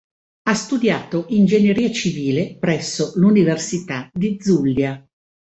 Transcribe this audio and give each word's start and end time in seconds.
Ha 0.47 0.55
studiato 0.55 1.25
ingegneria 1.29 1.91
civile 1.91 2.57
presso 2.57 3.11
l'Università 3.17 4.09
di 4.11 4.39
Zulia. 4.41 5.07